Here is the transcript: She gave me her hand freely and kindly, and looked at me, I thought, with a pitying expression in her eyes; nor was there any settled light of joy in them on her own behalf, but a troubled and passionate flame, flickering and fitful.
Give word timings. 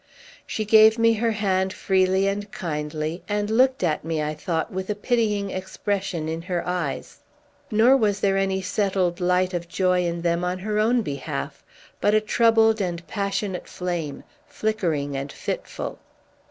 She 0.47 0.65
gave 0.65 0.97
me 0.97 1.13
her 1.13 1.33
hand 1.33 1.71
freely 1.73 2.27
and 2.27 2.51
kindly, 2.51 3.21
and 3.29 3.51
looked 3.51 3.83
at 3.83 4.03
me, 4.03 4.19
I 4.19 4.33
thought, 4.33 4.73
with 4.73 4.89
a 4.89 4.95
pitying 4.95 5.51
expression 5.51 6.27
in 6.27 6.41
her 6.41 6.67
eyes; 6.67 7.19
nor 7.69 7.95
was 7.95 8.19
there 8.19 8.35
any 8.35 8.63
settled 8.63 9.19
light 9.19 9.53
of 9.53 9.69
joy 9.69 10.03
in 10.03 10.23
them 10.23 10.43
on 10.43 10.57
her 10.57 10.79
own 10.79 11.03
behalf, 11.03 11.63
but 12.01 12.15
a 12.15 12.19
troubled 12.19 12.81
and 12.81 13.05
passionate 13.07 13.67
flame, 13.67 14.23
flickering 14.49 15.15
and 15.15 15.31
fitful. 15.31 15.99